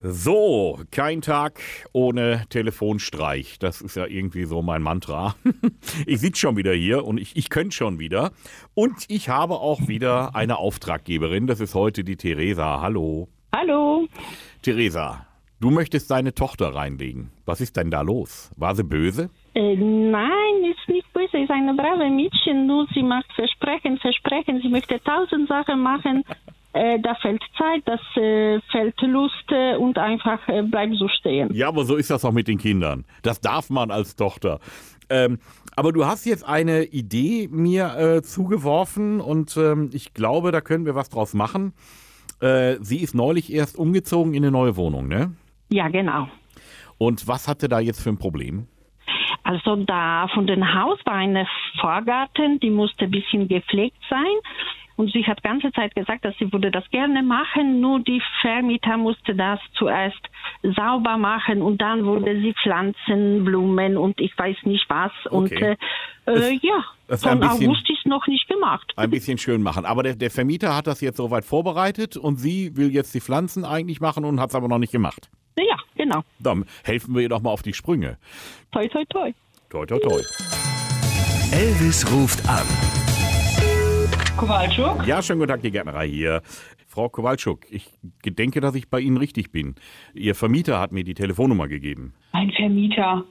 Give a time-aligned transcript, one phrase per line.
[0.00, 1.60] So, kein Tag
[1.92, 3.58] ohne Telefonstreich.
[3.58, 5.34] Das ist ja irgendwie so mein Mantra.
[6.06, 8.30] Ich sitze schon wieder hier und ich, ich könnte schon wieder.
[8.74, 11.48] Und ich habe auch wieder eine Auftraggeberin.
[11.48, 12.80] Das ist heute die Theresa.
[12.80, 13.28] Hallo.
[13.52, 14.06] Hallo.
[14.62, 15.26] Theresa,
[15.58, 17.32] du möchtest deine Tochter reinlegen.
[17.44, 18.52] Was ist denn da los?
[18.56, 19.30] War sie böse?
[19.54, 24.68] Äh, nein, ist nicht böse, ist eine brave Mädchen, nur sie macht Versprechen, Versprechen, sie
[24.68, 26.24] möchte tausend Sachen machen.
[26.78, 30.38] Äh, da fällt Zeit, das äh, fällt Lust äh, und einfach
[30.70, 31.52] bleibt so stehen.
[31.52, 33.04] Ja, aber so ist das auch mit den Kindern.
[33.22, 34.60] Das darf man als Tochter.
[35.10, 35.40] Ähm,
[35.74, 40.86] aber du hast jetzt eine Idee mir äh, zugeworfen und ähm, ich glaube, da können
[40.86, 41.72] wir was draus machen.
[42.40, 45.34] Äh, sie ist neulich erst umgezogen in eine neue Wohnung, ne?
[45.70, 46.28] Ja, genau.
[46.96, 48.68] Und was hatte da jetzt für ein Problem?
[49.42, 51.46] Also da von dem Haus war eine
[51.80, 54.36] Vorgarten, die musste ein bisschen gepflegt sein.
[54.98, 58.96] Und sie hat ganze Zeit gesagt, dass sie würde das gerne machen, nur die Vermieter
[58.96, 60.18] musste das zuerst
[60.62, 65.12] sauber machen und dann wurde sie pflanzen, Blumen und ich weiß nicht was.
[65.30, 65.76] Und Okay.
[66.26, 68.92] äh, Es- äh, ja, ein von bisschen- August ist noch nicht gemacht.
[68.96, 69.86] Ein bisschen schön machen.
[69.86, 73.64] Aber der, der Vermieter hat das jetzt soweit vorbereitet und sie will jetzt die Pflanzen
[73.64, 75.30] eigentlich machen und hat es aber noch nicht gemacht.
[75.56, 76.22] Ja, genau.
[76.40, 78.18] Dann helfen wir ihr doch mal auf die Sprünge.
[78.72, 79.32] Toi, toi, toi.
[79.70, 80.20] Toi, toi, toi.
[81.52, 82.66] Elvis ruft an.
[84.38, 85.04] Kowalczuk?
[85.04, 86.42] Ja, schönen guten Tag, die Gärtnerei hier.
[86.86, 87.90] Frau Kowalczuk, ich
[88.24, 89.74] denke, dass ich bei Ihnen richtig bin.
[90.14, 92.14] Ihr Vermieter hat mir die Telefonnummer gegeben.
[92.30, 93.24] Ein Vermieter.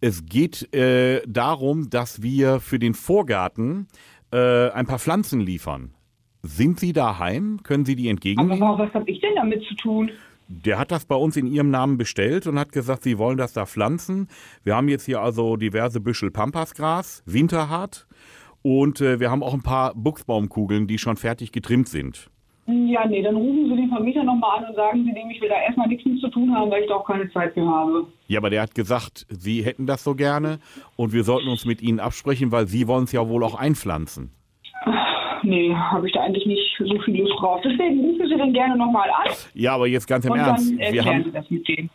[0.00, 3.86] Es geht äh, darum, dass wir für den Vorgarten
[4.32, 5.94] äh, ein paar Pflanzen liefern.
[6.42, 7.60] Sind Sie daheim?
[7.62, 8.60] Können Sie die Aber entgegennehmen?
[8.60, 10.10] warum, was habe ich denn damit zu tun?
[10.48, 13.52] Der hat das bei uns in Ihrem Namen bestellt und hat gesagt, Sie wollen das
[13.52, 14.26] da pflanzen.
[14.64, 18.08] Wir haben jetzt hier also diverse Büschel Pampasgras, winterhart.
[18.66, 22.30] Und äh, wir haben auch ein paar Buchsbaumkugeln, die schon fertig getrimmt sind.
[22.66, 25.50] Ja, nee, dann rufen Sie den Vermieter nochmal an und sagen Sie dem, ich will
[25.50, 28.06] da erstmal nichts mit zu tun haben, weil ich da auch keine Zeit für habe.
[28.26, 30.60] Ja, aber der hat gesagt, Sie hätten das so gerne
[30.96, 34.30] und wir sollten uns mit Ihnen absprechen, weil Sie wollen es ja wohl auch einpflanzen.
[35.42, 37.60] Nee, habe ich da eigentlich nicht so viel Lust drauf.
[37.62, 40.72] Deswegen rufen Sie den gerne nochmal an Ja, aber jetzt ganz im Ernst.
[40.72, 41.34] Wir haben,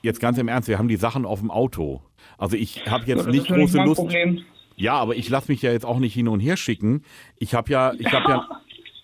[0.04, 2.02] jetzt ganz im Ernst, wir haben die Sachen auf dem Auto.
[2.38, 4.02] Also ich habe jetzt ja nicht große Lust.
[4.02, 4.44] Problem.
[4.80, 7.04] Ja, aber ich lasse mich ja jetzt auch nicht hin und her schicken.
[7.38, 8.48] Ich habe ja, ich habe ja,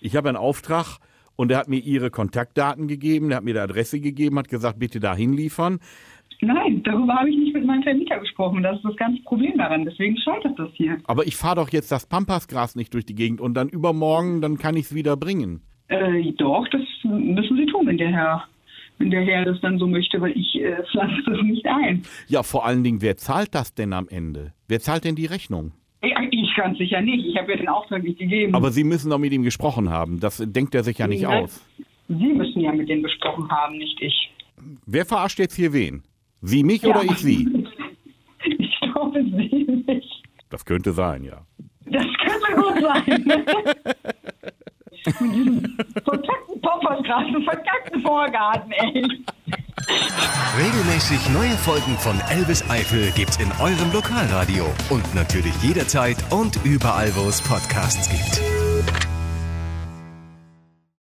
[0.00, 0.98] ich habe einen Auftrag
[1.36, 4.78] und er hat mir ihre Kontaktdaten gegeben, der hat mir die Adresse gegeben, hat gesagt,
[4.78, 5.80] bitte da hinliefern.
[6.40, 8.62] Nein, darüber habe ich nicht mit meinem Vermieter gesprochen.
[8.62, 9.84] Das ist das ganze Problem daran.
[9.84, 10.96] Deswegen scheitert das hier.
[11.04, 14.56] Aber ich fahre doch jetzt das Pampasgras nicht durch die Gegend und dann übermorgen, dann
[14.56, 15.60] kann ich es wieder bringen.
[15.88, 18.44] Äh, doch, das müssen Sie tun, wenn der Herr,
[18.98, 22.02] wenn der Herr das dann so möchte, weil ich äh, pflanze das nicht ein.
[22.28, 24.52] Ja, vor allen Dingen, wer zahlt das denn am Ende?
[24.68, 25.72] Wer zahlt denn die Rechnung?
[26.02, 27.24] Ja, ich ganz sicher nicht.
[27.26, 28.54] Ich habe ja den Auftrag nicht gegeben.
[28.54, 30.18] Aber Sie müssen doch mit ihm gesprochen haben.
[30.18, 31.44] Das denkt er sich ja nicht Nein.
[31.44, 31.64] aus.
[32.08, 34.30] Sie müssen ja mit denen besprochen haben, nicht ich.
[34.86, 36.02] Wer verarscht jetzt hier wen?
[36.40, 37.46] Sie mich oder ich Sie?
[38.48, 40.22] Ich glaube Sie nicht.
[40.50, 41.44] Das könnte sein, ja.
[41.86, 43.24] Das könnte gut sein.
[45.20, 45.62] Mit diesem
[47.06, 49.24] Poppersgras, einem verkackten Vorgarten, ey.
[50.58, 57.14] Regelmäßig neue Folgen von Elvis Eifel gibt's in eurem Lokalradio und natürlich jederzeit und überall,
[57.14, 58.55] wo es Podcasts gibt.